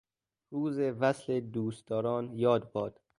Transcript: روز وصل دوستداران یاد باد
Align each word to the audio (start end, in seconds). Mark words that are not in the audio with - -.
روز 0.49 0.79
وصل 0.79 1.39
دوستداران 1.39 2.29
یاد 2.33 2.71
باد 2.71 3.01